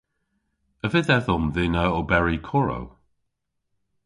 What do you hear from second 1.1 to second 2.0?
edhom dhyn a